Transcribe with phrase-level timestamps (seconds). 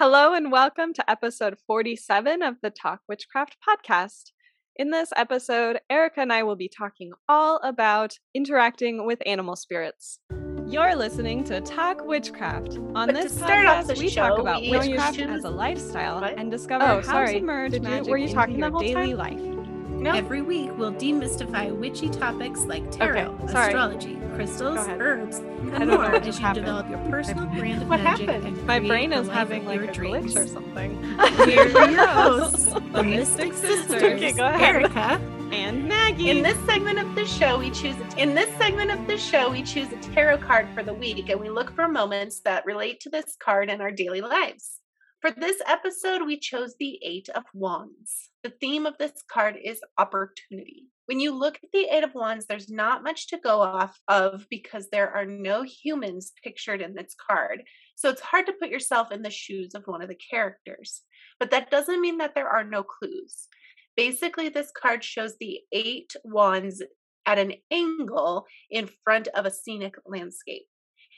[0.00, 4.30] Hello and welcome to episode 47 of the Talk Witchcraft podcast.
[4.76, 10.20] In this episode, Erica and I will be talking all about interacting with animal spirits.
[10.66, 12.78] You're listening to Talk Witchcraft.
[12.94, 15.44] On But this to start off podcast, the we show, talk about we witchcraft as
[15.44, 16.38] a lifestyle What?
[16.38, 17.34] and discover Oh, how sorry.
[17.34, 19.16] to merge Did you- magic were you into talking your daily time?
[19.18, 19.40] life.
[20.00, 23.66] No, Every week, we'll demystify witchy topics like tarot, Okay, sorry.
[23.66, 26.64] astrology, crystals, herbs, and more as you happened.
[26.66, 28.28] develop your personal brand of What magic.
[28.28, 28.66] happened?
[28.66, 30.34] My brain is having like a dreams.
[30.34, 31.00] glitch or something.
[31.38, 34.60] We're your hosts, the Mystic Sisters, Okay, go ahead.
[34.76, 35.20] Erica.
[35.52, 36.30] and Maggie.
[36.30, 39.50] in this segment of the show, we choose a, in this segment of the show
[39.50, 43.00] we choose a tarot card for the week, and we look for moments that relate
[43.00, 44.78] to this card in our daily lives.
[45.20, 48.30] For this episode, we chose the Eight of Wands.
[48.42, 50.84] The theme of this card is opportunity.
[51.10, 54.46] When you look at the Eight of Wands, there's not much to go off of
[54.48, 57.64] because there are no humans pictured in this card.
[57.96, 61.02] So it's hard to put yourself in the shoes of one of the characters.
[61.40, 63.48] But that doesn't mean that there are no clues.
[63.96, 66.80] Basically, this card shows the eight wands
[67.26, 70.68] at an angle in front of a scenic landscape.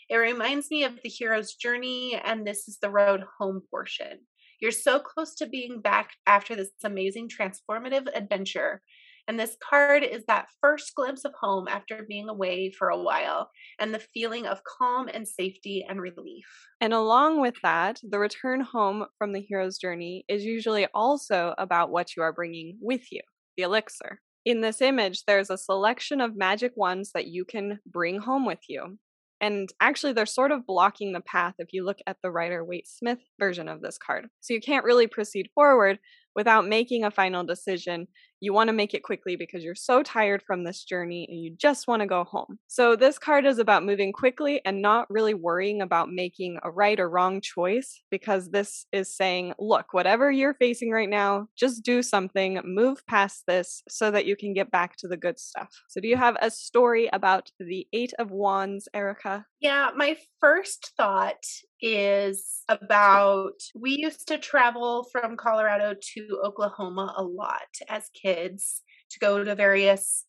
[0.09, 4.21] It reminds me of the hero's journey, and this is the road home portion.
[4.59, 8.81] You're so close to being back after this amazing transformative adventure.
[9.29, 13.51] And this card is that first glimpse of home after being away for a while
[13.79, 16.45] and the feeling of calm and safety and relief.
[16.81, 21.91] And along with that, the return home from the hero's journey is usually also about
[21.91, 23.21] what you are bringing with you
[23.57, 24.21] the elixir.
[24.45, 28.61] In this image, there's a selection of magic wands that you can bring home with
[28.69, 28.99] you.
[29.41, 32.87] And actually, they're sort of blocking the path if you look at the Rider Waite
[32.87, 34.27] Smith version of this card.
[34.41, 35.99] So you can't really proceed forward
[36.35, 38.07] without making a final decision.
[38.43, 41.55] You want to make it quickly because you're so tired from this journey and you
[41.57, 42.59] just want to go home.
[42.67, 46.99] So, this card is about moving quickly and not really worrying about making a right
[46.99, 52.03] or wrong choice because this is saying, look, whatever you're facing right now, just do
[52.03, 55.71] something, move past this so that you can get back to the good stuff.
[55.89, 59.47] So, do you have a story about the Eight of Wands, Erica?
[59.61, 61.45] Yeah, my first thought
[61.81, 69.19] is about we used to travel from Colorado to Oklahoma a lot as kids to
[69.21, 70.25] go to various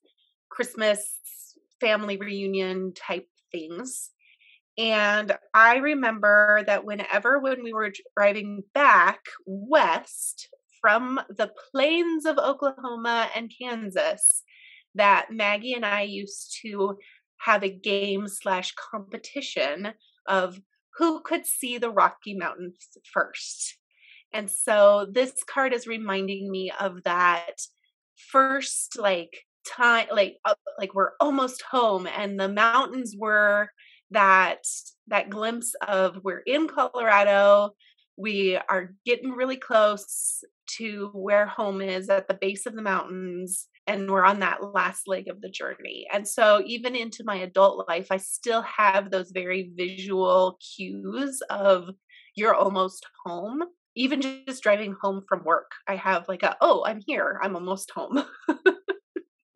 [0.50, 1.20] Christmas
[1.80, 4.12] family reunion type things.
[4.78, 10.50] And I remember that whenever when we were driving back west
[10.82, 14.44] from the plains of Oklahoma and Kansas,
[14.96, 16.98] that Maggie and I used to
[17.40, 19.94] have a game slash competition
[20.28, 20.60] of
[20.98, 23.78] who could see the Rocky Mountains first.
[24.34, 27.58] And so this card is reminding me of that
[28.18, 29.34] first like
[29.66, 33.70] time like uh, like we're almost home and the mountains were
[34.12, 34.64] that
[35.08, 37.72] that glimpse of we're in Colorado
[38.18, 40.44] we are getting really close
[40.78, 45.08] to where home is at the base of the mountains and we're on that last
[45.08, 46.08] leg of the journey.
[46.12, 51.90] And so even into my adult life I still have those very visual cues of
[52.36, 53.64] you're almost home.
[53.96, 57.40] Even just driving home from work, I have like a oh, I'm here.
[57.44, 58.24] I'm almost home.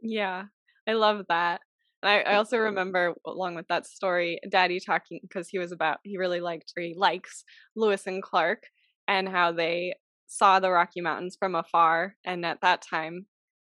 [0.08, 0.44] Yeah,
[0.88, 1.62] I love that.
[2.02, 5.98] And I, I also remember, along with that story, Daddy talking because he was about
[6.04, 7.44] he really liked or he likes
[7.76, 8.64] Lewis and Clark
[9.08, 9.96] and how they
[10.28, 13.26] saw the Rocky Mountains from afar, and at that time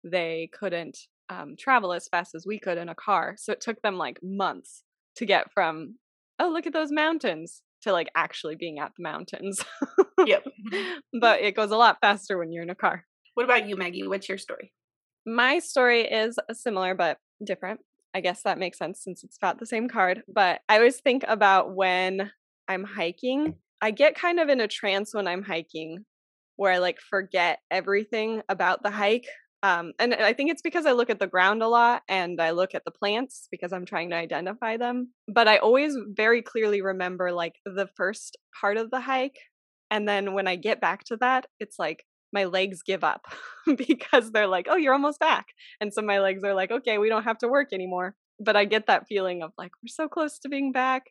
[0.02, 0.98] they couldn't
[1.28, 4.18] um, travel as fast as we could in a car, so it took them like
[4.22, 4.82] months
[5.16, 5.96] to get from
[6.40, 9.64] oh look at those mountains to like actually being at the mountains.
[10.26, 10.44] yep.
[10.64, 11.18] Mm-hmm.
[11.20, 13.04] but it goes a lot faster when you're in a car.
[13.34, 14.06] What about you, Maggie?
[14.06, 14.72] What's your story?
[15.26, 17.80] My story is uh, similar but different.
[18.14, 20.22] I guess that makes sense since it's about the same card.
[20.32, 22.30] But I always think about when
[22.68, 26.04] I'm hiking, I get kind of in a trance when I'm hiking
[26.56, 29.26] where I like forget everything about the hike.
[29.64, 32.50] Um, and I think it's because I look at the ground a lot and I
[32.50, 35.14] look at the plants because I'm trying to identify them.
[35.26, 39.38] But I always very clearly remember like the first part of the hike.
[39.90, 43.24] And then when I get back to that, it's like my legs give up
[43.88, 45.46] because they're like, oh, you're almost back.
[45.80, 48.16] And so my legs are like, okay, we don't have to work anymore.
[48.38, 51.04] But I get that feeling of like, we're so close to being back.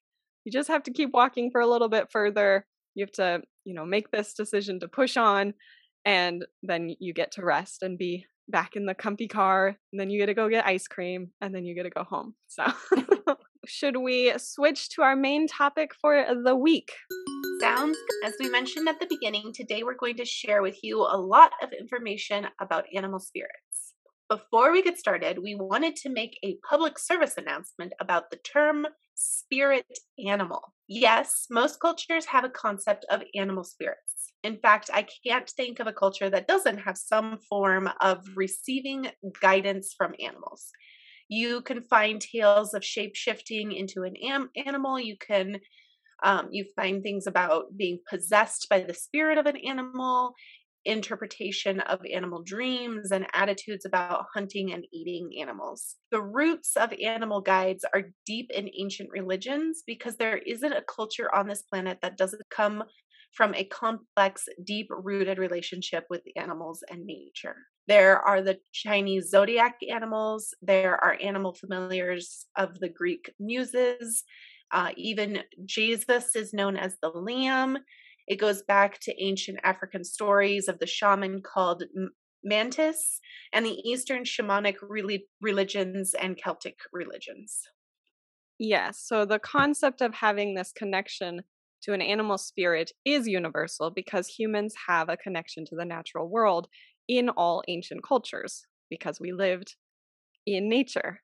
[0.45, 2.67] You just have to keep walking for a little bit further.
[2.93, 5.55] You have to, you know, make this decision to push on.
[6.05, 9.77] And then you get to rest and be back in the comfy car.
[9.91, 12.03] And then you get to go get ice cream and then you get to go
[12.03, 12.35] home.
[12.47, 12.65] So,
[13.65, 16.91] should we switch to our main topic for the week?
[17.59, 18.27] Sounds good.
[18.27, 21.51] As we mentioned at the beginning, today we're going to share with you a lot
[21.61, 23.93] of information about animal spirits.
[24.29, 28.87] before we get started, we wanted to make a public service announcement about the term
[29.15, 29.85] spirit
[30.27, 30.73] animal.
[30.87, 34.22] Yes, most cultures have a concept of animal spirits.
[34.43, 39.07] In fact, I can't think of a culture that doesn't have some form of receiving
[39.41, 40.69] guidance from animals.
[41.29, 44.99] You can find tales of shape shifting into an am- animal.
[44.99, 45.59] You can
[46.23, 50.35] um, you find things about being possessed by the spirit of an animal,
[50.85, 55.95] interpretation of animal dreams, and attitudes about hunting and eating animals.
[56.11, 61.33] The roots of animal guides are deep in ancient religions because there isn't a culture
[61.33, 62.83] on this planet that doesn't come
[63.33, 67.55] from a complex, deep rooted relationship with animals and nature.
[67.87, 74.23] There are the Chinese zodiac animals, there are animal familiars of the Greek muses.
[74.71, 77.77] Uh, even Jesus is known as the lamb.
[78.27, 81.83] It goes back to ancient African stories of the shaman called
[82.43, 83.19] Mantis
[83.51, 84.75] and the Eastern shamanic
[85.41, 87.61] religions and Celtic religions.
[88.59, 91.41] Yes, so the concept of having this connection
[91.83, 96.67] to an animal spirit is universal because humans have a connection to the natural world
[97.07, 99.75] in all ancient cultures because we lived
[100.45, 101.21] in nature.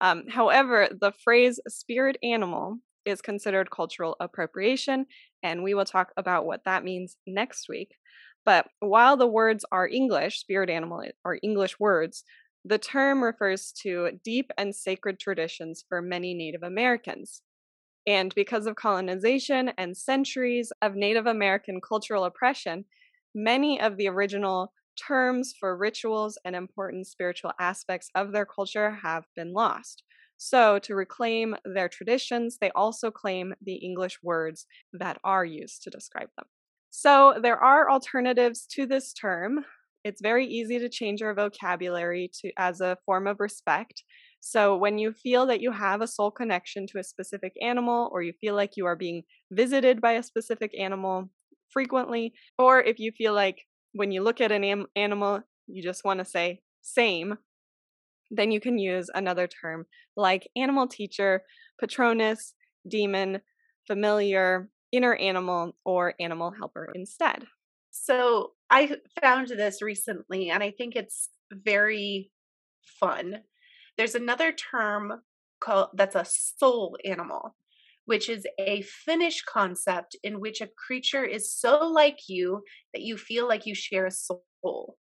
[0.00, 5.06] Um, however, the phrase spirit animal is considered cultural appropriation,
[5.42, 7.96] and we will talk about what that means next week.
[8.44, 12.24] But while the words are English, spirit animal are English words,
[12.64, 17.42] the term refers to deep and sacred traditions for many Native Americans.
[18.06, 22.84] And because of colonization and centuries of Native American cultural oppression,
[23.34, 29.24] many of the original terms for rituals and important spiritual aspects of their culture have
[29.34, 30.02] been lost.
[30.36, 35.90] So, to reclaim their traditions, they also claim the English words that are used to
[35.90, 36.46] describe them.
[36.90, 39.64] So, there are alternatives to this term.
[40.04, 44.02] It's very easy to change your vocabulary to as a form of respect.
[44.46, 48.22] So, when you feel that you have a soul connection to a specific animal, or
[48.22, 51.30] you feel like you are being visited by a specific animal
[51.70, 56.04] frequently, or if you feel like when you look at an am- animal, you just
[56.04, 57.38] want to say same,
[58.30, 59.86] then you can use another term
[60.16, 61.44] like animal teacher,
[61.80, 62.54] patronus,
[62.88, 63.40] demon,
[63.86, 67.46] familiar, inner animal, or animal helper instead.
[67.90, 72.32] So I found this recently and I think it's very
[72.82, 73.44] fun.
[73.96, 75.22] There's another term
[75.60, 77.54] called that's a soul animal
[78.06, 82.62] which is a Finnish concept in which a creature is so like you
[82.92, 84.96] that you feel like you share a soul.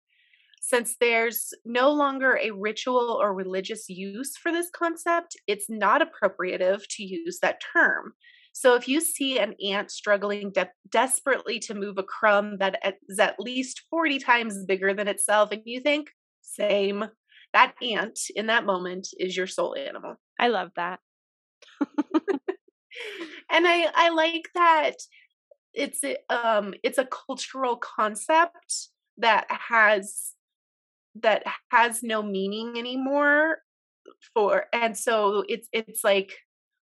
[0.61, 6.83] Since there's no longer a ritual or religious use for this concept, it's not appropriative
[6.91, 8.13] to use that term.
[8.53, 12.79] So if you see an ant struggling de- desperately to move a crumb that
[13.09, 16.09] is at least 40 times bigger than itself, and you think,
[16.41, 17.05] same,
[17.53, 20.15] that ant in that moment is your soul animal.
[20.39, 20.99] I love that.
[23.49, 24.95] and I I like that
[25.73, 30.31] it's a, um it's a cultural concept that has
[31.21, 33.59] that has no meaning anymore
[34.33, 36.33] for and so it's it's like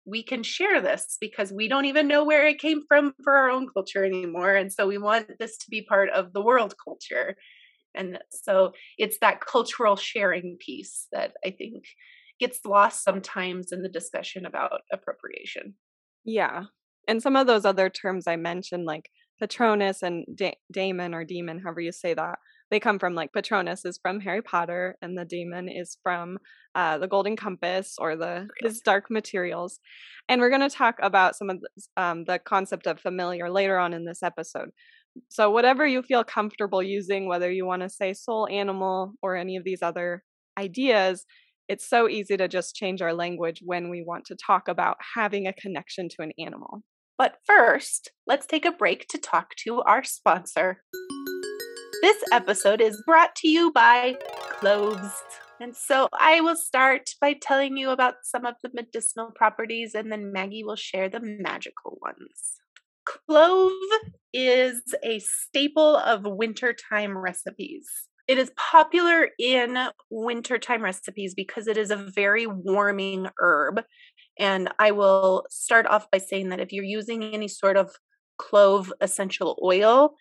[0.04, 3.50] we can share this because we don't even know where it came from for our
[3.50, 7.36] own culture anymore and so we want this to be part of the world culture
[7.94, 11.84] and so it's that cultural sharing piece that i think
[12.40, 15.74] gets lost sometimes in the discussion about appropriation
[16.24, 16.64] yeah.
[17.08, 19.10] And some of those other terms I mentioned, like
[19.40, 22.38] Patronus and da- Daemon or Demon, however you say that,
[22.70, 26.38] they come from like Patronus is from Harry Potter, and the Demon is from
[26.74, 29.80] uh, the Golden Compass or the his dark materials.
[30.28, 33.78] And we're going to talk about some of the, um, the concept of familiar later
[33.78, 34.70] on in this episode.
[35.28, 39.56] So whatever you feel comfortable using, whether you want to say soul animal or any
[39.56, 40.22] of these other
[40.58, 41.24] ideas,
[41.68, 45.46] it's so easy to just change our language when we want to talk about having
[45.46, 46.82] a connection to an animal.
[47.18, 50.82] But first, let's take a break to talk to our sponsor.
[52.02, 54.16] This episode is brought to you by
[54.50, 55.22] cloves.
[55.60, 60.10] And so I will start by telling you about some of the medicinal properties, and
[60.10, 62.61] then Maggie will share the magical ones.
[63.04, 63.72] Clove
[64.32, 67.88] is a staple of wintertime recipes.
[68.28, 69.76] It is popular in
[70.10, 73.82] wintertime recipes because it is a very warming herb.
[74.38, 77.90] And I will start off by saying that if you're using any sort of
[78.38, 80.14] clove essential oil,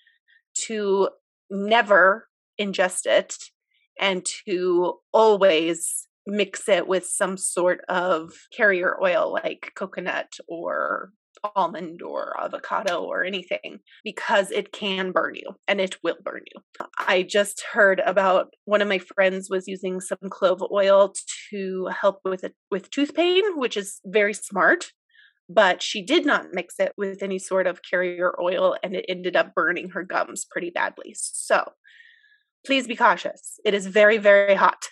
[0.54, 1.10] to
[1.50, 2.28] never
[2.60, 3.36] ingest it
[4.00, 11.12] and to always mix it with some sort of carrier oil like coconut or
[11.56, 16.86] almond or avocado or anything because it can burn you and it will burn you.
[16.98, 21.14] I just heard about one of my friends was using some clove oil
[21.50, 24.92] to help with it with tooth pain, which is very smart.
[25.50, 29.36] But she did not mix it with any sort of carrier oil and it ended
[29.36, 31.14] up burning her gums pretty badly.
[31.16, 31.74] So
[32.66, 33.60] please be cautious.
[33.66, 34.88] It is very, very hot,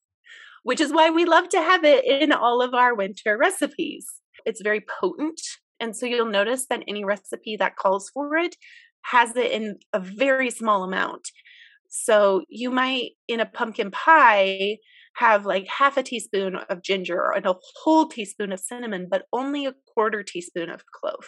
[0.62, 4.06] which is why we love to have it in all of our winter recipes.
[4.44, 5.40] It's very potent.
[5.80, 8.56] And so you'll notice that any recipe that calls for it
[9.02, 11.28] has it in a very small amount.
[11.88, 14.76] So you might, in a pumpkin pie,
[15.16, 19.66] have like half a teaspoon of ginger and a whole teaspoon of cinnamon, but only
[19.66, 21.24] a quarter teaspoon of clove.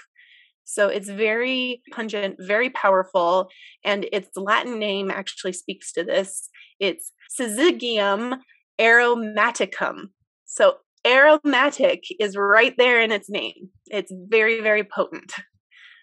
[0.65, 3.49] So it's very pungent, very powerful,
[3.85, 6.49] and its Latin name actually speaks to this.
[6.79, 8.39] It's Syzygium
[8.81, 10.11] aromaticum.
[10.45, 13.71] So aromatic is right there in its name.
[13.87, 15.33] It's very, very potent.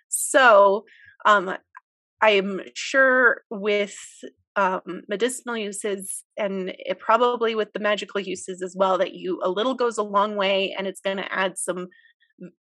[0.10, 0.86] So
[1.26, 1.56] um,
[2.22, 3.96] I'm sure with
[4.56, 9.50] um, medicinal uses and it probably with the magical uses as well that you a
[9.50, 11.88] little goes a long way and it's going to add some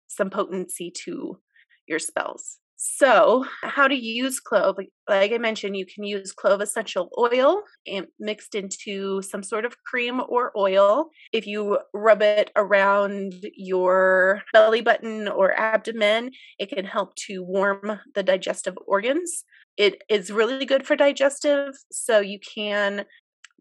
[0.08, 1.38] some potency to
[1.86, 2.58] your spells.
[2.80, 4.76] So, how to use clove?
[5.08, 9.82] Like I mentioned, you can use clove essential oil and mixed into some sort of
[9.82, 11.10] cream or oil.
[11.32, 16.30] If you rub it around your belly button or abdomen,
[16.60, 19.44] it can help to warm the digestive organs.
[19.76, 23.06] It is really good for digestive, so you can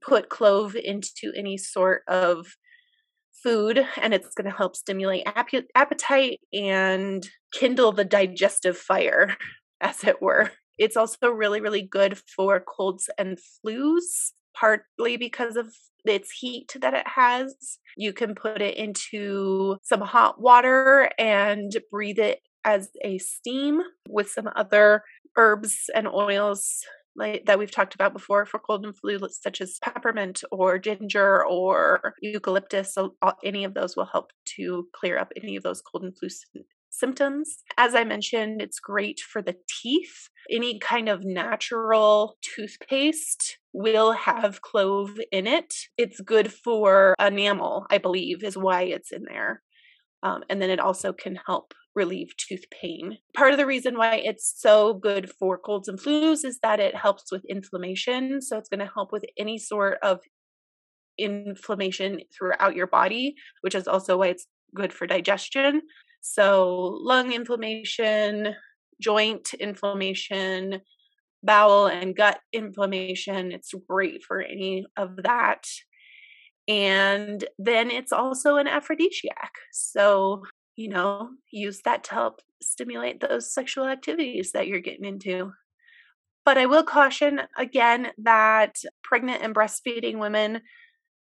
[0.08, 2.46] put clove into any sort of
[3.44, 9.36] food and it's going to help stimulate ap- appetite and kindle the digestive fire,
[9.82, 10.52] as it were.
[10.78, 15.74] It's also really, really good for colds and flus, partly because of
[16.06, 17.56] its heat that it has.
[17.96, 24.30] You can put it into some hot water and breathe it as a steam with
[24.30, 25.04] some other
[25.36, 26.84] herbs and oils
[27.18, 31.46] like that we've talked about before for cold and flu, such as peppermint or ginger
[31.46, 32.94] or eucalyptus.
[32.94, 36.30] So any of those will help to clear up any of those cold and flu
[36.90, 37.58] symptoms.
[37.78, 40.30] As I mentioned, it's great for the teeth.
[40.50, 45.74] Any kind of natural toothpaste will have clove in it.
[45.98, 49.62] It's good for enamel, I believe, is why it's in there.
[50.24, 53.18] Um, and then it also can help relieve tooth pain.
[53.36, 56.96] Part of the reason why it's so good for colds and flus is that it
[56.96, 58.42] helps with inflammation.
[58.42, 60.20] So it's going to help with any sort of
[61.18, 65.82] inflammation throughout your body, which is also why it's good for digestion.
[66.22, 68.56] So, lung inflammation,
[69.02, 70.82] joint inflammation,
[71.44, 75.66] bowel and gut inflammation, it's great for any of that.
[76.68, 79.54] And then it's also an aphrodisiac.
[79.72, 80.44] So,
[80.78, 85.52] you know, use that to help stimulate those sexual activities that you're getting into.
[86.46, 90.62] But I will caution again that pregnant and breastfeeding women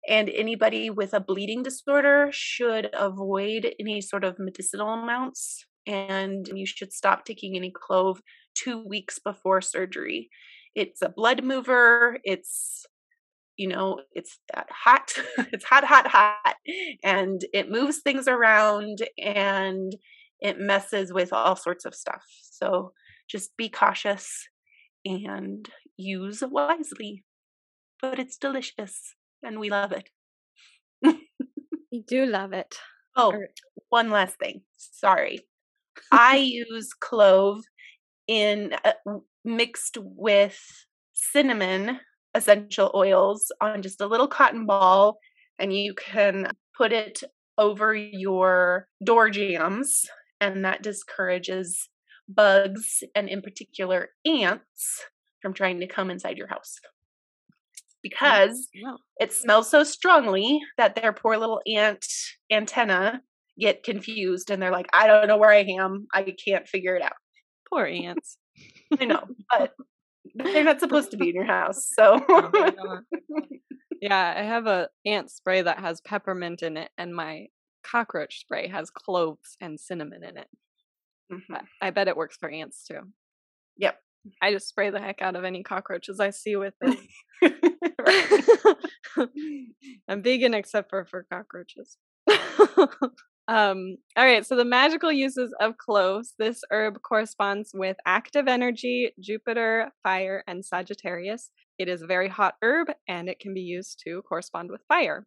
[0.06, 6.66] and anybody with a bleeding disorder should avoid any sort of medicinal amounts and you
[6.66, 8.20] should stop taking any clove
[8.54, 10.28] two weeks before surgery.
[10.74, 12.84] It's a blood mover, it's
[13.56, 14.38] you know it's
[14.70, 15.12] hot
[15.52, 16.56] it's hot hot hot
[17.02, 19.94] and it moves things around and
[20.40, 22.24] it messes with all sorts of stuff.
[22.42, 22.92] So
[23.28, 24.46] just be cautious
[25.04, 27.24] and use wisely
[28.02, 30.10] but it's delicious and we love it.
[31.92, 32.74] We do love it.
[33.16, 33.32] Oh
[33.88, 35.40] one last thing sorry.
[36.10, 36.36] I
[36.68, 37.62] use clove
[38.26, 38.92] in uh,
[39.44, 40.58] mixed with
[41.12, 42.00] cinnamon
[42.34, 45.18] essential oils on just a little cotton ball
[45.58, 47.22] and you can put it
[47.58, 50.06] over your door jambs
[50.40, 51.88] and that discourages
[52.28, 55.04] bugs and in particular ants
[55.40, 56.78] from trying to come inside your house.
[58.02, 58.68] Because
[59.18, 62.04] it smells so strongly that their poor little ant
[62.50, 63.22] antenna
[63.58, 66.06] get confused and they're like i don't know where i am.
[66.12, 67.12] I can't figure it out.
[67.70, 68.36] Poor ants.
[68.98, 69.72] I know but
[70.34, 71.90] they're not supposed to be in your house.
[71.94, 72.20] So
[74.00, 77.46] yeah, I have a ant spray that has peppermint in it, and my
[77.84, 80.48] cockroach spray has cloves and cinnamon in it.
[81.32, 81.54] Mm-hmm.
[81.80, 83.00] I bet it works for ants too.
[83.76, 83.98] Yep.
[84.40, 86.98] I just spray the heck out of any cockroaches I see with it.
[90.08, 91.98] I'm vegan except for for cockroaches.
[93.46, 96.32] Um, all right, so the magical uses of cloves.
[96.38, 101.50] This herb corresponds with active energy, Jupiter, fire, and Sagittarius.
[101.78, 105.26] It is a very hot herb and it can be used to correspond with fire.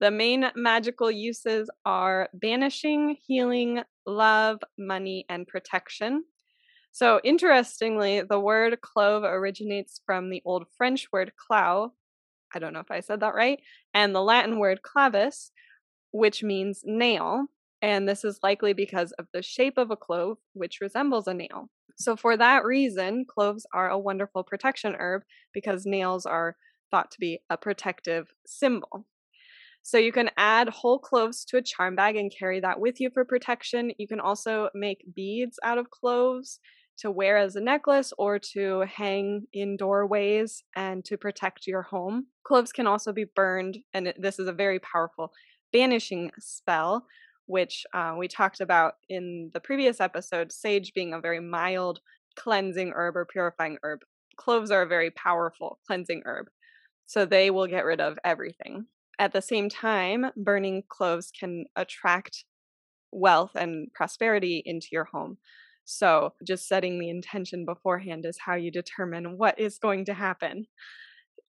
[0.00, 6.24] The main magical uses are banishing, healing, love, money, and protection.
[6.90, 11.90] So, interestingly, the word clove originates from the Old French word clau.
[12.54, 13.60] I don't know if I said that right.
[13.94, 15.52] And the Latin word clavis,
[16.14, 17.46] which means nail.
[17.82, 21.70] And this is likely because of the shape of a clove, which resembles a nail.
[21.96, 26.56] So, for that reason, cloves are a wonderful protection herb because nails are
[26.90, 29.06] thought to be a protective symbol.
[29.82, 33.10] So you can add whole cloves to a charm bag and carry that with you
[33.12, 33.90] for protection.
[33.98, 36.58] You can also make beads out of cloves
[36.98, 42.28] to wear as a necklace or to hang in doorways and to protect your home.
[42.44, 45.32] Cloves can also be burned, and this is a very powerful
[45.74, 47.04] banishing spell,
[47.46, 50.52] which uh, we talked about in the previous episode.
[50.52, 52.00] Sage being a very mild
[52.36, 54.00] cleansing herb or purifying herb.
[54.36, 56.46] Cloves are a very powerful cleansing herb,
[57.06, 58.86] so they will get rid of everything.
[59.18, 62.44] At the same time, burning cloves can attract
[63.12, 65.38] wealth and prosperity into your home.
[65.84, 70.66] So, just setting the intention beforehand is how you determine what is going to happen.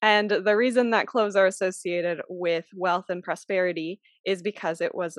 [0.02, 5.18] And the reason that cloves are associated with wealth and prosperity is because it was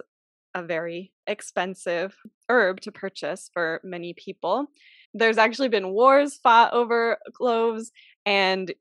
[0.55, 2.17] a very expensive
[2.49, 4.67] herb to purchase for many people.
[5.13, 7.91] There's actually been wars fought over cloves,
[8.25, 8.73] and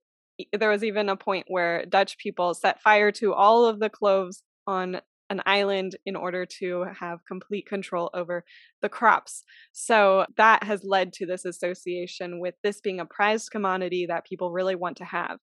[0.54, 4.44] there was even a point where Dutch people set fire to all of the cloves
[4.68, 8.44] on an island in order to have complete control over
[8.82, 9.44] the crops.
[9.72, 14.52] So that has led to this association with this being a prized commodity that people
[14.52, 15.40] really want to have.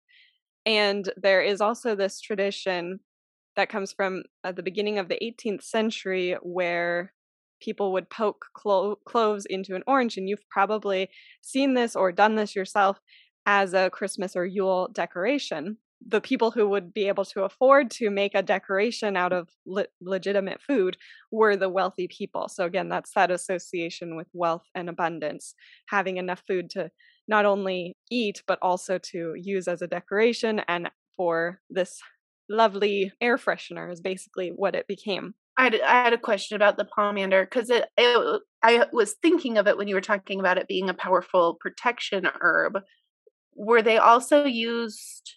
[0.64, 3.00] And there is also this tradition
[3.56, 7.12] that comes from uh, the beginning of the 18th century where
[7.60, 10.16] people would poke clo- cloves into an orange.
[10.16, 11.08] And you've probably
[11.42, 13.00] seen this or done this yourself
[13.46, 15.76] as a Christmas or Yule decoration
[16.06, 19.86] the people who would be able to afford to make a decoration out of le-
[20.00, 20.96] legitimate food
[21.30, 22.48] were the wealthy people.
[22.48, 25.54] So, again, that's that association with wealth and abundance,
[25.88, 26.90] having enough food to
[27.32, 31.98] not only eat, but also to use as a decoration and for this
[32.48, 35.34] lovely air freshener, is basically what it became.
[35.56, 39.56] I had, I had a question about the pomander because it, it, I was thinking
[39.56, 42.80] of it when you were talking about it being a powerful protection herb.
[43.54, 45.32] Were they also used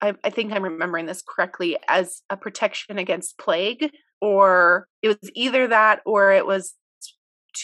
[0.00, 5.30] I, I think I'm remembering this correctly, as a protection against plague, or it was
[5.34, 6.74] either that or it was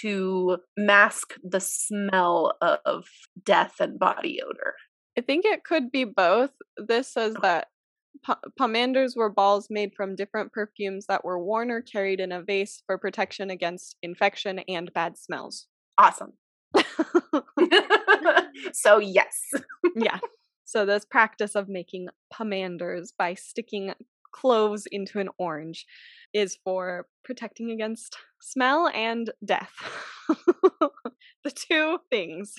[0.01, 3.07] to mask the smell of
[3.45, 4.75] death and body odor.
[5.17, 6.51] I think it could be both.
[6.77, 7.69] This says that
[8.59, 12.83] pomanders were balls made from different perfumes that were worn or carried in a vase
[12.87, 15.67] for protection against infection and bad smells.
[15.99, 16.33] Awesome.
[18.73, 19.51] so, yes.
[19.97, 20.19] yeah.
[20.65, 23.93] So, this practice of making pomanders by sticking
[24.33, 25.87] cloves into an orange
[26.33, 29.73] is for protecting against smell and death.
[31.45, 32.55] the two things.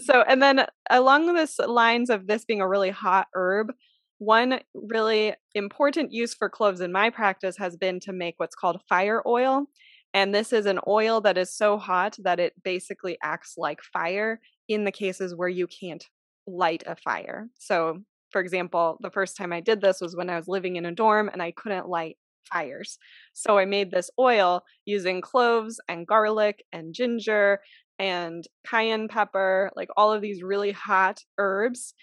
[0.00, 3.72] so, and then along this lines of this being a really hot herb,
[4.18, 8.80] one really important use for cloves in my practice has been to make what's called
[8.88, 9.66] fire oil.
[10.14, 14.40] And this is an oil that is so hot that it basically acts like fire
[14.68, 16.04] in the cases where you can't
[16.46, 17.48] light a fire.
[17.58, 20.86] So, for example, the first time I did this was when I was living in
[20.86, 22.16] a dorm and I couldn't light
[22.52, 22.98] fires.
[23.32, 27.60] So I made this oil using cloves and garlic and ginger
[27.98, 31.94] and cayenne pepper, like all of these really hot herbs,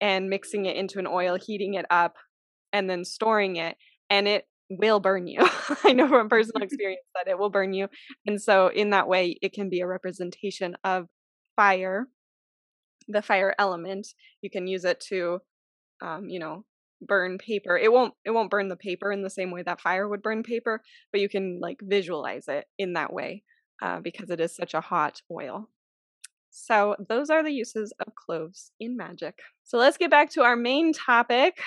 [0.00, 2.16] and mixing it into an oil, heating it up,
[2.72, 3.76] and then storing it.
[4.10, 5.40] And it will burn you.
[5.84, 7.88] I know from personal experience that it will burn you.
[8.26, 11.06] And so, in that way, it can be a representation of
[11.56, 12.08] fire
[13.08, 14.08] the fire element
[14.40, 15.38] you can use it to
[16.02, 16.64] um, you know
[17.06, 20.08] burn paper it won't it won't burn the paper in the same way that fire
[20.08, 23.42] would burn paper but you can like visualize it in that way
[23.82, 25.68] uh, because it is such a hot oil.
[26.50, 29.38] So those are the uses of cloves in magic.
[29.64, 31.58] So let's get back to our main topic.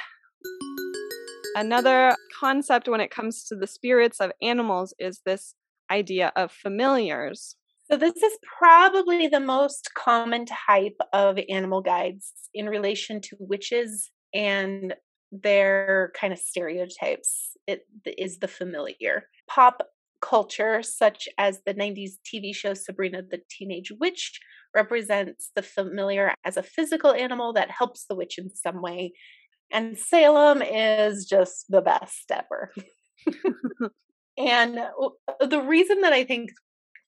[1.55, 5.55] Another concept when it comes to the spirits of animals is this
[5.91, 7.55] idea of familiars.
[7.89, 14.11] So, this is probably the most common type of animal guides in relation to witches
[14.33, 14.93] and
[15.31, 17.51] their kind of stereotypes.
[17.67, 19.23] It is the familiar.
[19.47, 19.83] Pop
[20.21, 24.39] culture, such as the 90s TV show Sabrina the Teenage Witch,
[24.73, 29.13] represents the familiar as a physical animal that helps the witch in some way.
[29.71, 32.71] And Salem is just the best ever.
[34.37, 34.79] and
[35.41, 36.51] the reason that I think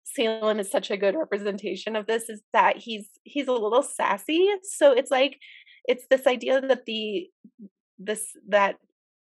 [0.03, 4.47] Salem is such a good representation of this is that he's he's a little sassy.
[4.63, 5.37] So it's like
[5.85, 7.29] it's this idea that the
[7.99, 8.77] this that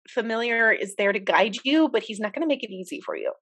[0.08, 3.16] familiar is there to guide you, but he's not going to make it easy for
[3.16, 3.32] you.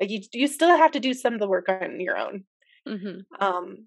[0.00, 2.44] Like you, you still have to do some of the work on your own.
[2.88, 3.44] Mm-hmm.
[3.44, 3.86] Um,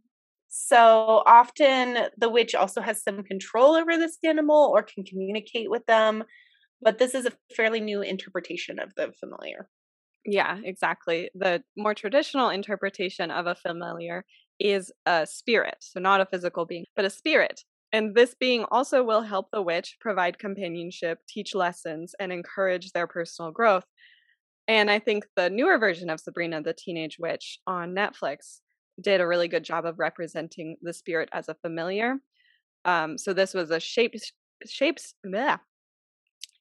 [0.49, 5.83] so often the witch also has some control over this animal or can communicate with
[5.87, 6.23] them,
[6.79, 9.67] but this is a fairly new interpretation of the familiar.
[10.25, 11.31] Yeah, exactly.
[11.33, 14.23] The more traditional interpretation of a familiar
[14.59, 17.61] is a spirit, so not a physical being, but a spirit.
[17.93, 23.05] And this being also will help the witch provide companionship, teach lessons, and encourage their
[23.05, 23.85] personal growth.
[24.67, 28.61] And I think the newer version of Sabrina the Teenage Witch on Netflix
[28.99, 32.15] did a really good job of representing the spirit as a familiar.
[32.83, 34.15] Um, so this was a shape
[34.65, 35.59] shapes bleh,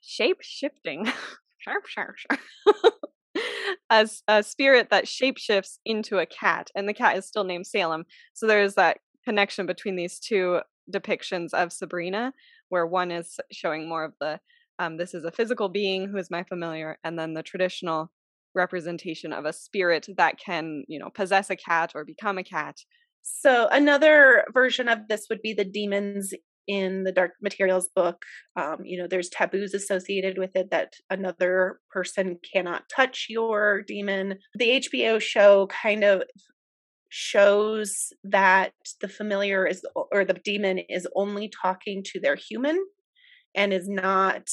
[0.02, 1.06] shape shifting
[1.58, 2.40] sharp sharp sharp
[3.90, 8.04] as a spirit that shapeshifts into a cat, and the cat is still named Salem.
[8.34, 12.32] So there's that connection between these two depictions of Sabrina,
[12.68, 14.40] where one is showing more of the
[14.78, 18.10] um, this is a physical being who is my familiar, and then the traditional
[18.54, 22.76] representation of a spirit that can, you know, possess a cat or become a cat.
[23.22, 26.34] So another version of this would be the demons
[26.68, 31.80] in the dark materials book um, you know there's taboos associated with it that another
[31.90, 36.22] person cannot touch your demon the hbo show kind of
[37.14, 42.82] shows that the familiar is or the demon is only talking to their human
[43.54, 44.48] and is not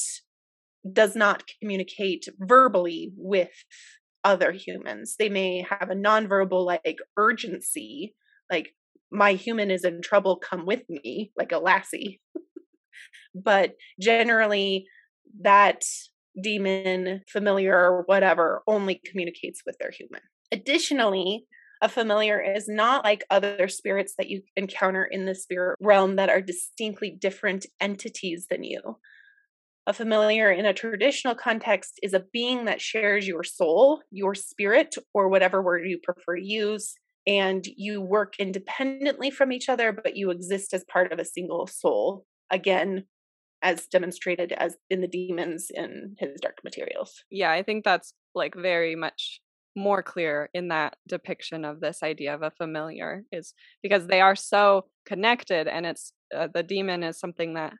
[0.92, 3.50] does not communicate verbally with
[4.24, 8.14] other humans they may have a nonverbal like urgency
[8.50, 8.74] like
[9.10, 12.20] my human is in trouble, come with me, like a lassie.
[13.34, 14.86] but generally,
[15.42, 15.82] that
[16.40, 20.22] demon, familiar, or whatever, only communicates with their human.
[20.52, 21.44] Additionally,
[21.80, 26.28] a familiar is not like other spirits that you encounter in the spirit realm that
[26.28, 28.98] are distinctly different entities than you.
[29.86, 34.94] A familiar in a traditional context is a being that shares your soul, your spirit,
[35.14, 36.94] or whatever word you prefer to use,
[37.26, 41.66] and you work independently from each other, but you exist as part of a single
[41.66, 42.24] soul.
[42.50, 43.04] Again,
[43.62, 47.24] as demonstrated as in the demons in his dark materials.
[47.30, 49.40] Yeah, I think that's like very much
[49.76, 54.36] more clear in that depiction of this idea of a familiar is because they are
[54.36, 57.72] so connected and it's uh, the demon is something that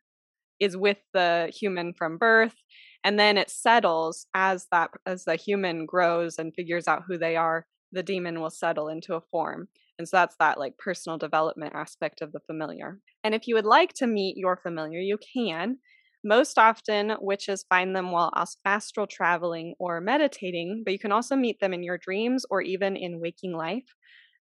[0.60, 2.54] is with the human from birth
[3.02, 7.34] and then it settles as that as the human grows and figures out who they
[7.36, 9.68] are the demon will settle into a form.
[9.98, 12.98] And so that's that like personal development aspect of the familiar.
[13.22, 15.78] And if you would like to meet your familiar, you can.
[16.24, 18.32] Most often, witches find them while
[18.64, 22.96] astral traveling or meditating, but you can also meet them in your dreams or even
[22.96, 23.94] in waking life.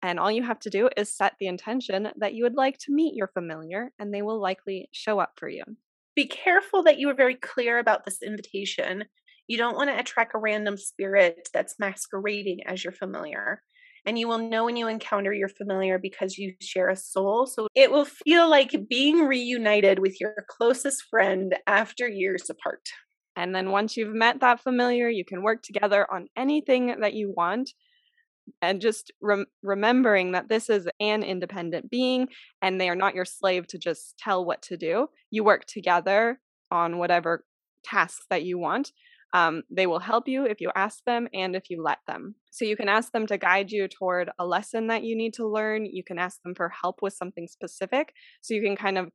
[0.03, 2.93] And all you have to do is set the intention that you would like to
[2.93, 5.65] meet your familiar, and they will likely show up for you.
[6.15, 9.05] Be careful that you are very clear about this invitation
[9.49, 13.63] you don't want to attract a random spirit that's masquerading as your familiar.
[14.05, 17.47] And you will know when you encounter your familiar because you share a soul.
[17.47, 22.83] So it will feel like being reunited with your closest friend after years apart.
[23.37, 27.33] And then once you've met that familiar, you can work together on anything that you
[27.35, 27.71] want.
[28.61, 32.27] And just rem- remembering that this is an independent being
[32.61, 35.07] and they are not your slave to just tell what to do.
[35.31, 37.45] You work together on whatever
[37.85, 38.91] tasks that you want
[39.33, 42.35] um, they will help you if you ask them and if you let them.
[42.51, 45.49] So you can ask them to guide you toward a lesson that you need to
[45.49, 45.87] learn.
[45.87, 48.13] You can ask them for help with something specific.
[48.43, 49.11] So you can kind of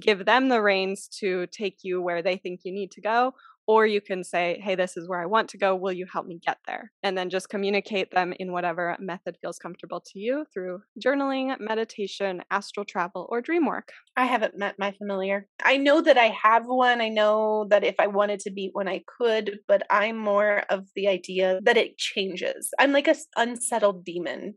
[0.00, 3.34] give them the reins to take you where they think you need to go,
[3.68, 5.76] or you can say, hey, this is where I want to go.
[5.76, 6.90] Will you help me get there?
[7.02, 12.42] And then just communicate them in whatever method feels comfortable to you through journaling, meditation,
[12.50, 13.92] astral travel, or dream work.
[14.16, 15.46] I haven't met my familiar.
[15.62, 17.02] I know that I have one.
[17.02, 20.86] I know that if I wanted to meet one, I could, but I'm more of
[20.96, 22.70] the idea that it changes.
[22.78, 24.54] I'm like a unsettled demon.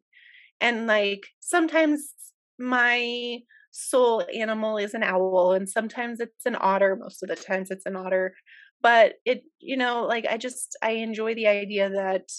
[0.61, 2.13] And like sometimes
[2.57, 3.39] my
[3.71, 7.85] soul animal is an owl and sometimes it's an otter most of the times it's
[7.85, 8.33] an otter
[8.81, 12.31] but it you know like i just i enjoy the idea that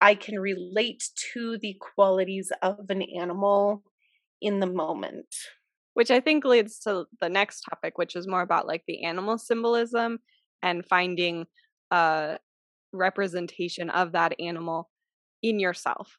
[0.00, 3.82] i can relate to the qualities of an animal
[4.40, 5.26] in the moment.
[5.94, 9.38] Which i think leads to the next topic which is more about like the animal
[9.38, 10.18] symbolism
[10.62, 11.46] and finding
[11.90, 12.38] a
[12.92, 14.88] representation of that animal
[15.42, 16.16] in yourself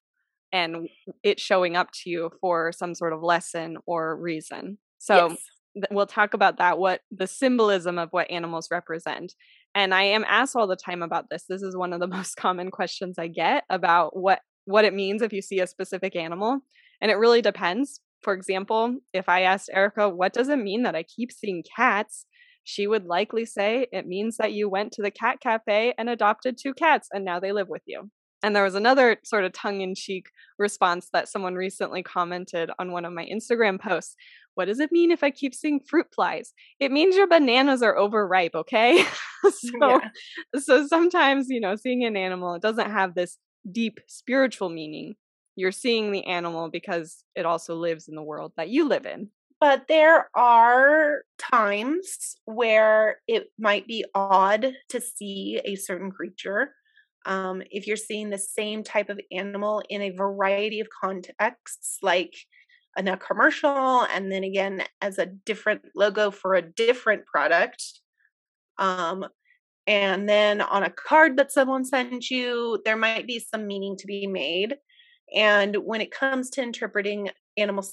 [0.52, 0.90] and
[1.24, 4.78] it showing up to you for some sort of lesson or reason.
[4.98, 5.38] So yes
[5.90, 9.34] we'll talk about that what the symbolism of what animals represent
[9.74, 12.36] and i am asked all the time about this this is one of the most
[12.36, 16.60] common questions i get about what what it means if you see a specific animal
[17.02, 20.96] and it really depends for example if i asked erica what does it mean that
[20.96, 22.26] i keep seeing cats
[22.64, 26.58] she would likely say it means that you went to the cat cafe and adopted
[26.58, 28.10] two cats and now they live with you.
[28.44, 32.92] And there was another sort of tongue in cheek response that someone recently commented on
[32.92, 34.16] one of my Instagram posts.
[34.56, 36.54] What does it mean if I keep seeing fruit flies?
[36.80, 39.06] It means your bananas are overripe, okay?
[39.50, 40.10] so yeah.
[40.60, 43.38] so sometimes, you know, seeing an animal it doesn't have this
[43.72, 45.16] deep spiritual meaning.
[45.56, 49.30] You're seeing the animal because it also lives in the world that you live in.
[49.60, 56.74] But there are times where it might be odd to see a certain creature
[57.26, 62.34] um, if you're seeing the same type of animal in a variety of contexts, like
[62.98, 67.84] in a commercial, and then again as a different logo for a different product,
[68.78, 69.26] um,
[69.88, 74.08] and then on a card that someone sent you, there might be some meaning to
[74.08, 74.76] be made.
[75.36, 77.84] And when it comes to interpreting animal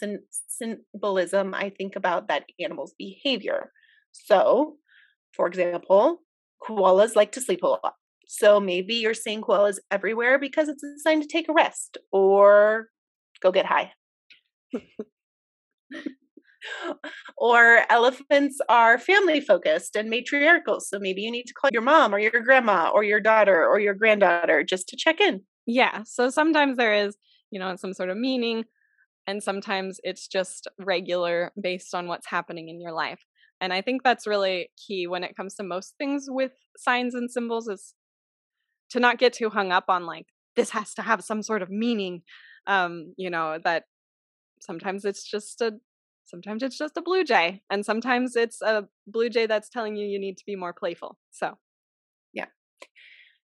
[0.49, 3.73] symbolism, I think about that animal's behavior.
[4.13, 4.77] So,
[5.33, 6.23] for example,
[6.63, 7.95] koalas like to sleep a lot.
[8.31, 12.89] So maybe you're seeing koalas everywhere because it's a sign to take a rest or
[13.41, 13.93] go get high.
[17.39, 20.81] or elephants are family focused and matriarchal.
[20.81, 23.81] So maybe you need to call your mom or your grandma or your daughter or
[23.81, 25.41] your granddaughter just to check in.
[25.67, 26.03] Yeah.
[26.05, 27.17] So sometimes there is,
[27.51, 28.67] you know, some sort of meaning,
[29.27, 33.25] and sometimes it's just regular based on what's happening in your life.
[33.63, 37.31] And I think that's really key when it comes to most things with signs and
[37.31, 37.95] symbols is
[38.91, 41.71] to not get too hung up on like this has to have some sort of
[41.71, 42.23] meaning
[42.67, 43.85] um you know that
[44.61, 45.73] sometimes it's just a
[46.27, 50.07] sometimes it's just a blue jay and sometimes it's a blue jay that's telling you
[50.07, 51.57] you need to be more playful so.
[52.35, 52.47] Yeah.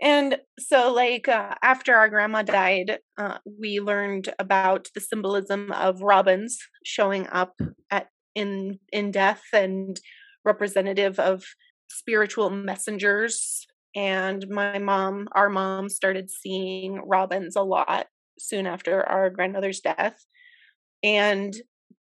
[0.02, 6.02] And so like uh, after our grandma died uh, we learned about the symbolism of
[6.02, 7.54] robins showing up
[7.92, 10.00] at in in death and
[10.44, 11.44] representative of
[11.90, 18.08] spiritual messengers and my mom our mom started seeing robins a lot
[18.40, 20.26] soon after our grandmother's death
[21.04, 21.56] and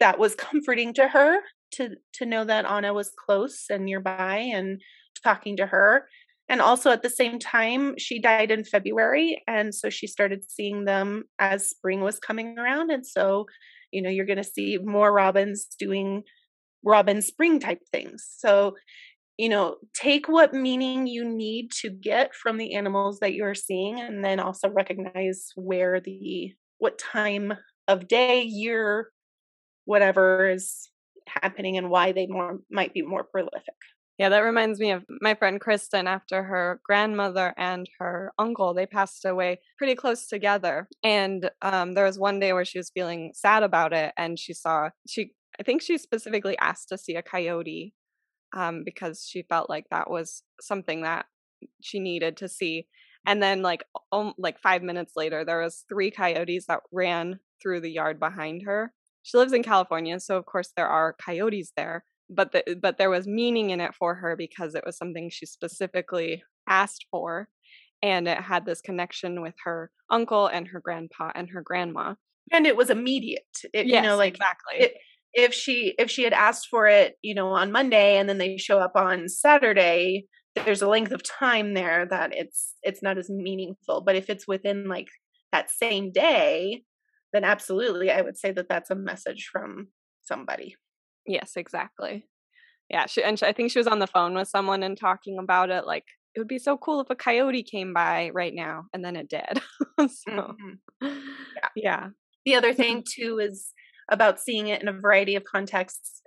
[0.00, 1.38] that was comforting to her
[1.72, 4.80] to to know that Anna was close and nearby and
[5.22, 6.08] talking to her
[6.48, 10.84] and also at the same time she died in February and so she started seeing
[10.84, 13.46] them as spring was coming around and so
[13.90, 16.22] you know you're going to see more robins doing
[16.84, 18.26] robin spring type things.
[18.38, 18.76] So
[19.36, 24.00] you know, take what meaning you need to get from the animals that you're seeing,
[24.00, 27.52] and then also recognize where the what time
[27.88, 29.10] of day, year,
[29.84, 30.90] whatever is
[31.26, 33.74] happening, and why they more might be more prolific.
[34.18, 38.72] Yeah, that reminds me of my friend Kristen after her grandmother and her uncle.
[38.72, 40.88] They passed away pretty close together.
[41.02, 44.12] And um, there was one day where she was feeling sad about it.
[44.16, 47.92] And she saw, she, I think she specifically asked to see a coyote
[48.54, 51.26] um, because she felt like that was something that
[51.82, 52.86] she needed to see.
[53.26, 57.80] And then, like, um, like five minutes later, there was three coyotes that ran through
[57.80, 58.92] the yard behind her.
[59.22, 62.04] She lives in California, so of course there are coyotes there.
[62.30, 65.46] But the, but there was meaning in it for her because it was something she
[65.46, 67.48] specifically asked for,
[68.02, 72.14] and it had this connection with her uncle and her grandpa and her grandma.
[72.52, 73.42] And it was immediate.
[73.72, 74.80] It, yes, you know, like exactly.
[74.80, 74.94] It,
[75.34, 78.56] if she if she had asked for it you know on monday and then they
[78.56, 83.28] show up on saturday there's a length of time there that it's it's not as
[83.28, 84.02] meaningful.
[84.02, 85.08] But if it's within like
[85.52, 86.82] that same day
[87.32, 89.88] then absolutely i would say that that's a message from
[90.22, 90.76] somebody.
[91.26, 92.26] Yes exactly.
[92.90, 95.38] Yeah she, and she, i think she was on the phone with someone and talking
[95.38, 98.86] about it like it would be so cool if a coyote came by right now
[98.92, 99.60] and then it did.
[99.96, 100.74] So mm-hmm.
[101.02, 101.68] yeah.
[101.76, 102.08] yeah.
[102.44, 103.68] The other thing too is
[104.10, 106.22] about seeing it in a variety of contexts.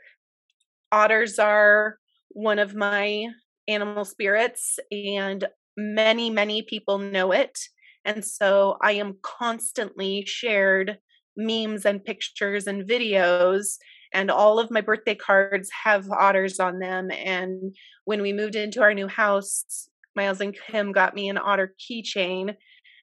[0.92, 1.98] Otters are
[2.30, 3.28] one of my
[3.68, 7.58] animal spirits, and many, many people know it.
[8.06, 10.98] And so I am constantly shared
[11.36, 13.78] memes and pictures and videos.
[14.14, 17.12] And all of my birthday cards have otters on them.
[17.12, 21.76] And when we moved into our new house, Miles and Kim got me an otter
[21.78, 22.56] keychain.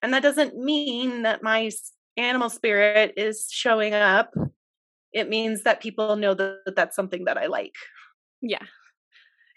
[0.02, 1.70] And that doesn't mean that my
[2.16, 4.34] animal spirit is showing up
[5.14, 7.76] it means that people know that that's something that I like.
[8.42, 8.64] Yeah.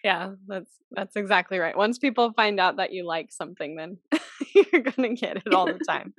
[0.04, 1.76] Yeah, that's that's exactly right.
[1.76, 3.98] Once people find out that you like something, then
[4.72, 6.14] you're gonna get it all the time.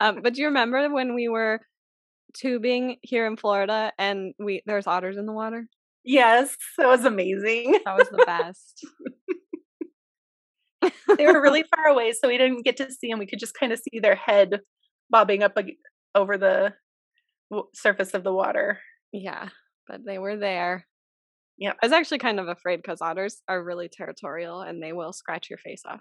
[0.00, 1.60] um, but do you remember when we were
[2.34, 5.68] tubing here in Florida and we there's otters in the water?
[6.04, 7.80] Yes, that was amazing.
[7.84, 8.86] That was the best.
[11.18, 13.18] they were really far away, so we didn't get to see them.
[13.18, 14.60] We could just kind of see their head
[15.10, 15.58] bobbing up
[16.14, 16.74] over the
[17.74, 18.80] surface of the water.
[19.12, 19.48] Yeah,
[19.88, 20.86] but they were there.
[21.58, 25.12] Yeah, I was actually kind of afraid because otters are really territorial and they will
[25.12, 26.00] scratch your face off.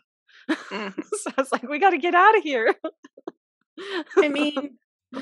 [0.50, 0.94] Mhm.
[1.14, 2.74] so I was like, we got to get out of here.
[4.18, 4.78] I mean,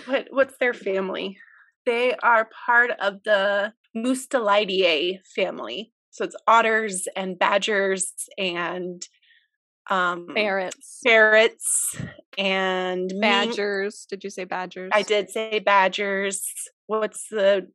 [0.05, 1.37] what what's their family?
[1.85, 5.91] They are part of the Mustelidae family.
[6.11, 9.05] So it's otters and badgers and
[9.89, 11.97] um ferrets, ferrets
[12.37, 14.05] and badgers.
[14.09, 14.91] Did you say badgers?
[14.93, 16.41] I did say badgers.
[16.87, 17.67] What's the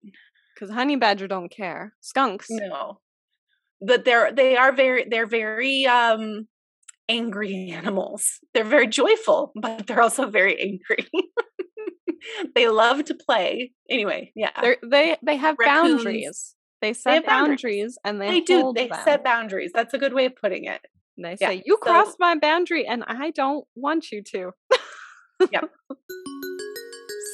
[0.55, 1.95] Because honey badger don't care.
[2.01, 2.47] Skunks.
[2.51, 3.01] no?
[3.81, 6.49] But they're they are very they're very um
[7.09, 8.25] angry animals.
[8.55, 11.09] They're very joyful, but they're also very angry.
[12.55, 13.73] they love to play.
[13.89, 14.51] Anyway, yeah.
[14.61, 15.97] They're, they they have Raccoons.
[16.05, 16.55] boundaries.
[16.81, 17.63] They set have boundaries.
[17.63, 17.99] boundaries.
[18.05, 19.01] and they, they do they them.
[19.05, 19.73] set boundaries.
[19.75, 20.81] That's a good way of putting it.
[21.19, 24.53] And they yeah, say, "You so- crossed my boundary, and I don't want you to."
[25.53, 25.71] Yep.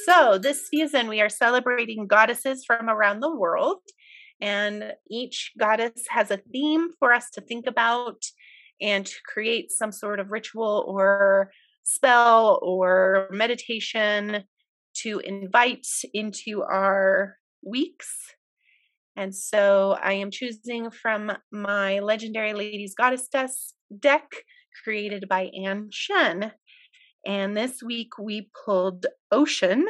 [0.05, 3.79] So, this season we are celebrating goddesses from around the world,
[4.39, 8.21] and each goddess has a theme for us to think about
[8.79, 11.49] and to create some sort of ritual or
[11.81, 14.43] spell or meditation
[14.97, 18.34] to invite into our weeks.
[19.15, 24.29] And so, I am choosing from my Legendary Ladies Goddess Des- deck
[24.83, 26.51] created by Ann Shen.
[27.25, 29.83] And this week we pulled Oshun,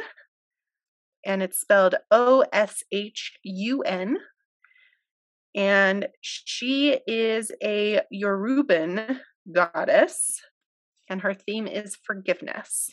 [1.24, 4.18] and it's spelled O S H U N.
[5.54, 9.18] And she is a Yoruban
[9.50, 10.40] goddess,
[11.08, 12.90] and her theme is forgiveness.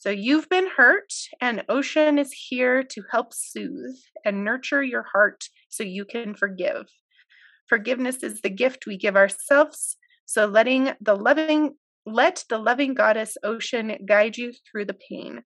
[0.00, 5.44] So you've been hurt, and Oshun is here to help soothe and nurture your heart
[5.68, 6.86] so you can forgive.
[7.68, 11.74] Forgiveness is the gift we give ourselves, so letting the loving
[12.06, 15.42] let the loving goddess Oshun guide you through the pain.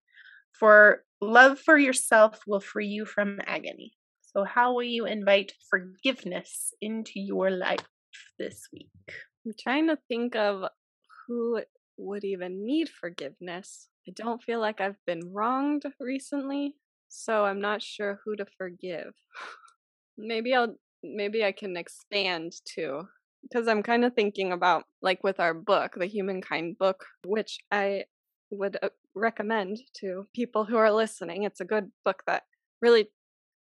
[0.57, 3.91] For love for yourself will free you from agony.
[4.21, 7.85] So, how will you invite forgiveness into your life
[8.39, 8.87] this week?
[9.45, 10.69] I'm trying to think of
[11.27, 11.61] who
[11.97, 13.89] would even need forgiveness.
[14.07, 16.75] I don't feel like I've been wronged recently,
[17.09, 19.13] so I'm not sure who to forgive.
[20.17, 23.07] maybe I'll maybe I can expand too
[23.43, 28.05] because I'm kind of thinking about like with our book, the Humankind book, which I
[28.51, 31.43] would uh, recommend to people who are listening.
[31.43, 32.43] It's a good book that
[32.81, 33.09] really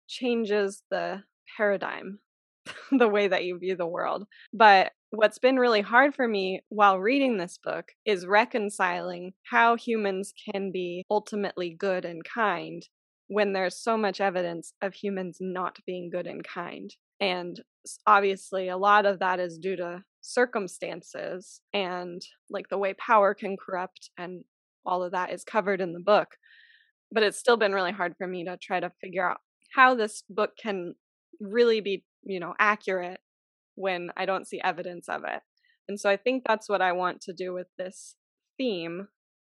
[0.08, 1.24] changes the
[1.58, 2.20] paradigm,
[2.92, 4.28] the way that you view the world.
[4.54, 10.34] But what's been really hard for me while reading this book is reconciling how humans
[10.52, 12.88] can be ultimately good and kind
[13.28, 16.96] when there's so much evidence of humans not being good and kind.
[17.20, 17.60] And
[18.08, 23.58] obviously, a lot of that is due to circumstances and like the way power can
[23.58, 24.44] corrupt, and
[24.86, 26.30] all of that is covered in the book.
[27.12, 29.40] But it's still been really hard for me to try to figure out
[29.74, 30.96] how this book can
[31.42, 33.20] really be, you know, accurate
[33.76, 35.42] when I don't see evidence of it.
[35.88, 38.16] And so I think that's what I want to do with this
[38.58, 39.08] theme,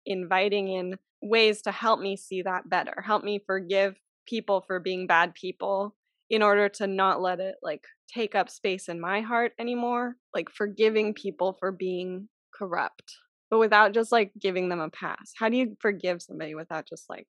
[0.06, 3.96] inviting in ways to help me see that better, help me forgive
[4.28, 5.96] people for being bad people
[6.30, 10.50] in order to not let it like take up space in my heart anymore, like
[10.50, 13.16] forgiving people for being corrupt,
[13.50, 15.34] but without just like giving them a pass.
[15.38, 17.28] How do you forgive somebody without just like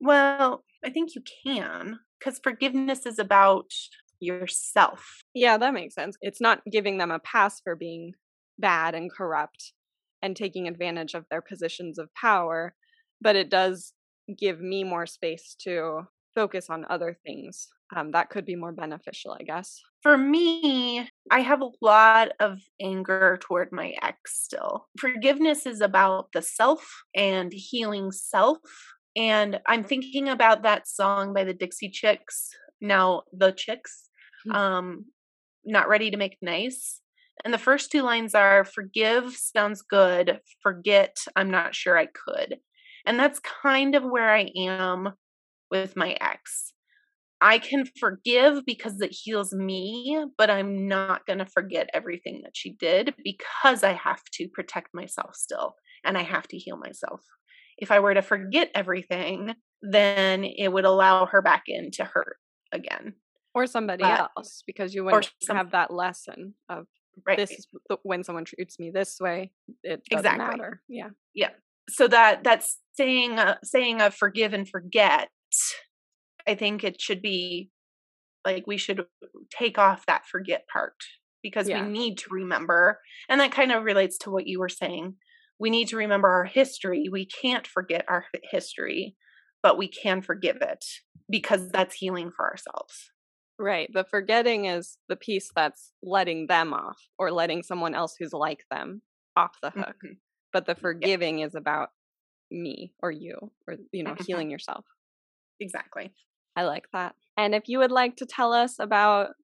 [0.00, 3.70] Well, I think you can, because forgiveness is about
[4.20, 5.22] yourself.
[5.34, 6.16] Yeah, that makes sense.
[6.20, 8.14] It's not giving them a pass for being
[8.58, 9.72] bad and corrupt
[10.22, 12.74] and taking advantage of their positions of power,
[13.20, 13.92] but it does
[14.38, 16.02] give me more space to
[16.34, 19.80] focus on other things um, that could be more beneficial, I guess.
[20.02, 24.86] For me, I have a lot of anger toward my ex still.
[24.98, 28.58] Forgiveness is about the self and healing self.
[29.16, 34.08] And I'm thinking about that song by the Dixie Chicks, now the Chicks.
[34.50, 35.06] Um,
[35.64, 37.00] Not Ready to Make Nice.
[37.44, 42.58] And the first two lines are forgive sounds good, forget, I'm not sure I could.
[43.06, 45.14] And that's kind of where I am
[45.70, 46.74] with my ex.
[47.40, 52.54] I can forgive because it heals me, but I'm not going to forget everything that
[52.54, 55.74] she did because I have to protect myself still
[56.04, 57.22] and I have to heal myself.
[57.78, 62.36] If I were to forget everything, then it would allow her back in to hurt
[62.72, 63.14] again.
[63.54, 66.86] Or somebody But- else, because you wouldn't some- have that lesson of
[67.26, 67.36] Right.
[67.36, 70.46] this is the- when someone treats me this way, it doesn't Exactly.
[70.58, 70.82] matter.
[70.88, 71.10] Yeah.
[71.34, 71.50] Yeah.
[71.88, 75.30] So that that's saying uh, saying of forgive and forget
[76.46, 77.70] i think it should be
[78.44, 79.04] like we should
[79.50, 80.94] take off that forget part
[81.42, 81.82] because Yeah.
[81.84, 85.16] we need to remember and that kind of relates to what you were saying
[85.58, 89.16] we need to remember our history we can't forget our history
[89.62, 90.84] but we can forgive it
[91.28, 93.10] because that's healing for ourselves
[93.60, 93.90] Right.
[93.92, 98.64] The forgetting is the piece that's letting them off or letting someone else who's like
[98.70, 99.02] them
[99.36, 99.96] off the hook.
[100.02, 100.16] Mhm.
[100.50, 101.90] But the forgiving is about
[102.50, 104.26] me or you or, you know, Mhm.
[104.26, 104.86] healing yourself.
[105.60, 106.10] Exactly.
[106.56, 107.14] I like that.
[107.36, 109.34] And if you would like to tell us about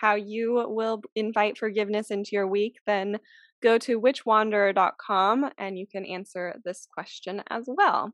[0.00, 3.18] how you will invite forgiveness into your week, then
[3.60, 8.12] go to witchwanderer.com and you can answer this question as well.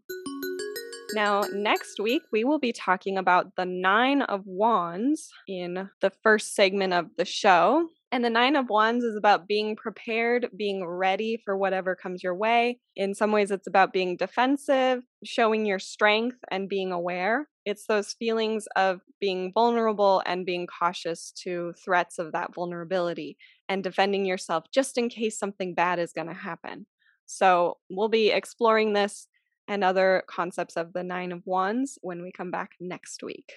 [1.15, 6.57] Now, next week, we will be talking about the Nine of Wands in the first
[6.57, 7.89] segment of the show.
[8.11, 12.35] And the Nine of Wands is about being prepared, being ready for whatever comes your
[12.35, 12.81] way.
[12.97, 17.49] In some ways, it's about being defensive, showing your strength, and being aware.
[17.65, 23.37] It's those feelings of being vulnerable and being cautious to threats of that vulnerability
[23.69, 26.87] and defending yourself just in case something bad is going to happen.
[27.27, 29.29] So, we'll be exploring this
[29.69, 33.53] and other concepts of the Nine of Wands when we come back next week.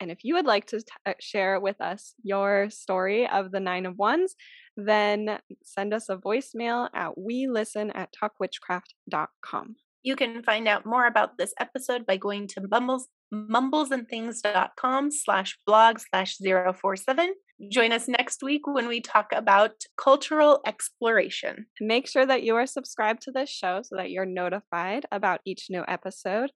[0.00, 3.60] And if you would like to t- uh, share with us your story of the
[3.60, 4.34] Nine of Wands,
[4.76, 9.76] then send us a voicemail at we listen at talkwitchcraft.com.
[10.02, 15.98] You can find out more about this episode by going to mumbles, mumblesandthings.com slash blog
[15.98, 17.34] slash 047.
[17.68, 21.66] Join us next week when we talk about cultural exploration.
[21.80, 25.66] Make sure that you are subscribed to this show so that you're notified about each
[25.68, 26.52] new episode.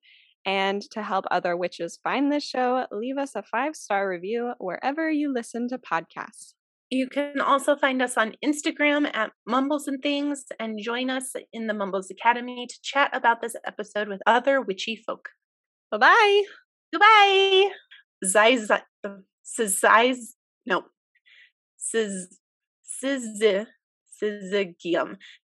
[0.46, 5.10] And to help other witches find this show, leave us a five star review wherever
[5.10, 6.54] you listen to podcasts.
[6.90, 11.66] You can also find us on Instagram at Mumbles and Things and join us in
[11.66, 15.28] the Mumbles Academy to chat about this episode with other witchy folk.
[15.90, 16.42] Bye bye.
[16.92, 17.70] Goodbye.
[18.24, 18.70] Ziz,
[19.46, 19.84] Ziz,
[20.66, 20.82] no.
[21.84, 22.40] Siz.